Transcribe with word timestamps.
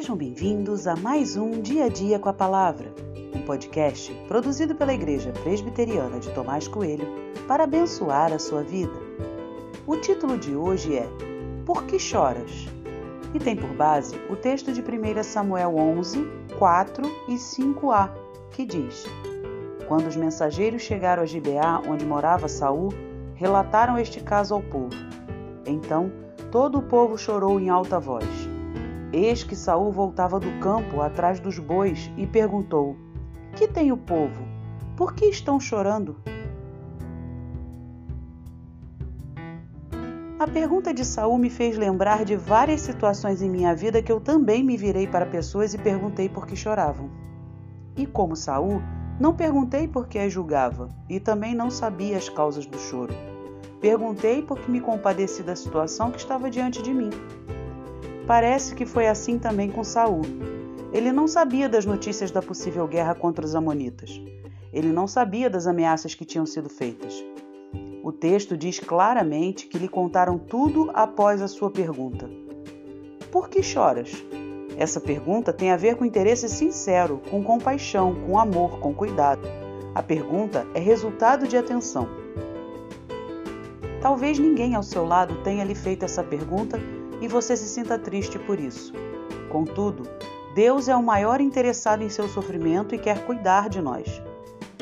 Sejam 0.00 0.16
bem-vindos 0.16 0.86
a 0.86 0.96
mais 0.96 1.36
um 1.36 1.60
Dia 1.60 1.84
a 1.84 1.88
Dia 1.90 2.18
com 2.18 2.30
a 2.30 2.32
Palavra, 2.32 2.90
um 3.34 3.42
podcast 3.42 4.10
produzido 4.26 4.74
pela 4.74 4.94
Igreja 4.94 5.30
Presbiteriana 5.42 6.18
de 6.18 6.30
Tomás 6.30 6.66
Coelho 6.66 7.06
para 7.46 7.64
abençoar 7.64 8.32
a 8.32 8.38
sua 8.38 8.62
vida. 8.62 8.94
O 9.86 9.98
título 9.98 10.38
de 10.38 10.56
hoje 10.56 10.96
é 10.96 11.06
Por 11.66 11.84
que 11.84 11.98
choras? 11.98 12.66
E 13.34 13.38
tem 13.38 13.54
por 13.54 13.68
base 13.74 14.16
o 14.30 14.36
texto 14.36 14.72
de 14.72 14.80
1 14.80 15.22
Samuel 15.22 15.76
11, 15.76 16.26
4 16.58 17.04
e 17.28 17.34
5a, 17.34 18.10
que 18.52 18.64
diz: 18.64 19.04
Quando 19.86 20.06
os 20.06 20.16
mensageiros 20.16 20.80
chegaram 20.80 21.22
a 21.22 21.26
Gibeá, 21.26 21.82
onde 21.86 22.06
morava 22.06 22.48
Saul, 22.48 22.88
relataram 23.34 23.98
este 23.98 24.22
caso 24.22 24.54
ao 24.54 24.62
povo. 24.62 24.96
Então 25.66 26.10
todo 26.50 26.78
o 26.78 26.82
povo 26.82 27.18
chorou 27.18 27.60
em 27.60 27.68
alta 27.68 28.00
voz. 28.00 28.49
Eis 29.12 29.42
que 29.42 29.56
Saul 29.56 29.90
voltava 29.90 30.38
do 30.38 30.50
campo 30.60 31.00
atrás 31.00 31.40
dos 31.40 31.58
bois 31.58 32.10
e 32.16 32.26
perguntou: 32.26 32.96
Que 33.56 33.66
tem 33.66 33.90
o 33.90 33.96
povo? 33.96 34.44
Por 34.96 35.14
que 35.14 35.26
estão 35.26 35.58
chorando? 35.58 36.16
A 40.38 40.46
pergunta 40.46 40.94
de 40.94 41.04
Saul 41.04 41.36
me 41.38 41.50
fez 41.50 41.76
lembrar 41.76 42.24
de 42.24 42.34
várias 42.34 42.80
situações 42.80 43.42
em 43.42 43.50
minha 43.50 43.74
vida 43.74 44.00
que 44.00 44.10
eu 44.10 44.20
também 44.20 44.64
me 44.64 44.76
virei 44.76 45.06
para 45.06 45.26
pessoas 45.26 45.74
e 45.74 45.78
perguntei 45.78 46.28
por 46.28 46.46
que 46.46 46.56
choravam. 46.56 47.10
E 47.96 48.06
como 48.06 48.34
Saul, 48.34 48.80
não 49.18 49.34
perguntei 49.34 49.86
por 49.86 50.08
que 50.08 50.18
as 50.18 50.32
julgava 50.32 50.88
e 51.10 51.20
também 51.20 51.54
não 51.54 51.70
sabia 51.70 52.16
as 52.16 52.28
causas 52.28 52.64
do 52.64 52.78
choro. 52.78 53.12
Perguntei 53.80 54.42
porque 54.42 54.70
me 54.70 54.80
compadeci 54.80 55.42
da 55.42 55.54
situação 55.54 56.10
que 56.10 56.18
estava 56.18 56.48
diante 56.48 56.80
de 56.80 56.94
mim. 56.94 57.10
Parece 58.30 58.76
que 58.76 58.86
foi 58.86 59.08
assim 59.08 59.40
também 59.40 59.68
com 59.68 59.82
Saul. 59.82 60.22
Ele 60.92 61.10
não 61.10 61.26
sabia 61.26 61.68
das 61.68 61.84
notícias 61.84 62.30
da 62.30 62.40
possível 62.40 62.86
guerra 62.86 63.12
contra 63.12 63.44
os 63.44 63.56
amonitas. 63.56 64.22
Ele 64.72 64.92
não 64.92 65.08
sabia 65.08 65.50
das 65.50 65.66
ameaças 65.66 66.14
que 66.14 66.24
tinham 66.24 66.46
sido 66.46 66.68
feitas. 66.68 67.24
O 68.04 68.12
texto 68.12 68.56
diz 68.56 68.78
claramente 68.78 69.66
que 69.66 69.78
lhe 69.78 69.88
contaram 69.88 70.38
tudo 70.38 70.92
após 70.94 71.42
a 71.42 71.48
sua 71.48 71.72
pergunta. 71.72 72.30
Por 73.32 73.48
que 73.48 73.64
choras? 73.64 74.12
Essa 74.76 75.00
pergunta 75.00 75.52
tem 75.52 75.72
a 75.72 75.76
ver 75.76 75.96
com 75.96 76.04
interesse 76.04 76.48
sincero, 76.48 77.20
com 77.32 77.42
compaixão, 77.42 78.14
com 78.24 78.38
amor, 78.38 78.78
com 78.78 78.94
cuidado. 78.94 79.42
A 79.92 80.04
pergunta 80.04 80.64
é 80.72 80.78
resultado 80.78 81.48
de 81.48 81.56
atenção. 81.56 82.08
Talvez 84.00 84.38
ninguém 84.38 84.76
ao 84.76 84.84
seu 84.84 85.04
lado 85.04 85.42
tenha 85.42 85.64
lhe 85.64 85.74
feito 85.74 86.04
essa 86.04 86.22
pergunta 86.22 86.78
e 87.20 87.28
você 87.28 87.56
se 87.56 87.68
sinta 87.68 87.98
triste 87.98 88.38
por 88.38 88.58
isso. 88.58 88.92
Contudo, 89.50 90.08
Deus 90.54 90.88
é 90.88 90.96
o 90.96 91.02
maior 91.02 91.40
interessado 91.40 92.02
em 92.02 92.08
seu 92.08 92.28
sofrimento 92.28 92.94
e 92.94 92.98
quer 92.98 93.24
cuidar 93.24 93.68
de 93.68 93.80
nós. 93.80 94.22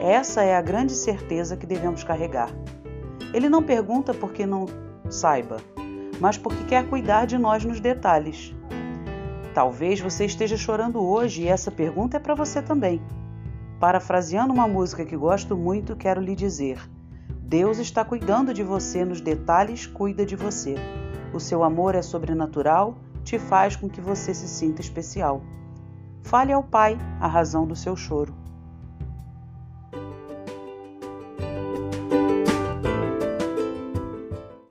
Essa 0.00 0.42
é 0.42 0.56
a 0.56 0.62
grande 0.62 0.92
certeza 0.92 1.56
que 1.56 1.66
devemos 1.66 2.02
carregar. 2.02 2.50
Ele 3.32 3.48
não 3.48 3.62
pergunta 3.62 4.12
porque 4.12 4.44
não 4.44 4.66
saiba, 5.08 5.58
mas 6.18 6.36
porque 6.36 6.64
quer 6.64 6.88
cuidar 6.88 7.26
de 7.26 7.38
nós 7.38 7.64
nos 7.64 7.80
detalhes. 7.80 8.54
Talvez 9.54 10.00
você 10.00 10.24
esteja 10.24 10.56
chorando 10.56 11.00
hoje 11.00 11.42
e 11.42 11.48
essa 11.48 11.70
pergunta 11.70 12.16
é 12.16 12.20
para 12.20 12.34
você 12.34 12.60
também. 12.62 13.02
Parafraseando 13.78 14.52
uma 14.52 14.66
música 14.66 15.04
que 15.04 15.16
gosto 15.16 15.56
muito, 15.56 15.94
quero 15.94 16.20
lhe 16.20 16.34
dizer: 16.34 16.80
Deus 17.52 17.76
está 17.76 18.02
cuidando 18.02 18.54
de 18.54 18.62
você 18.62 19.04
nos 19.04 19.20
detalhes, 19.20 19.86
cuida 19.86 20.24
de 20.24 20.34
você. 20.34 20.74
O 21.34 21.38
seu 21.38 21.62
amor 21.62 21.94
é 21.94 22.00
sobrenatural, 22.00 22.96
te 23.22 23.38
faz 23.38 23.76
com 23.76 23.90
que 23.90 24.00
você 24.00 24.32
se 24.32 24.48
sinta 24.48 24.80
especial. 24.80 25.42
Fale 26.22 26.50
ao 26.50 26.62
Pai 26.62 26.96
a 27.20 27.26
razão 27.26 27.66
do 27.66 27.76
seu 27.76 27.94
choro. 27.94 28.34